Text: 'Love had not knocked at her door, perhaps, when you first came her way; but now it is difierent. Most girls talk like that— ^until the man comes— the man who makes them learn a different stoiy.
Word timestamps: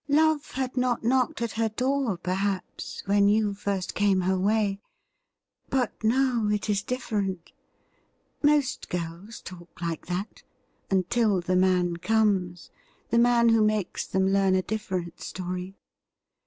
'Love 0.21 0.53
had 0.53 0.75
not 0.75 1.03
knocked 1.03 1.43
at 1.43 1.51
her 1.51 1.69
door, 1.69 2.17
perhaps, 2.17 3.03
when 3.05 3.29
you 3.29 3.53
first 3.53 3.93
came 3.93 4.21
her 4.21 4.35
way; 4.39 4.79
but 5.69 5.91
now 6.03 6.47
it 6.51 6.71
is 6.71 6.81
difierent. 6.81 7.51
Most 8.41 8.89
girls 8.89 9.41
talk 9.41 9.79
like 9.79 10.07
that— 10.07 10.41
^until 10.89 11.43
the 11.45 11.55
man 11.55 11.97
comes— 11.97 12.71
the 13.11 13.19
man 13.19 13.49
who 13.49 13.63
makes 13.63 14.07
them 14.07 14.27
learn 14.33 14.55
a 14.55 14.63
different 14.63 15.17
stoiy. 15.17 15.75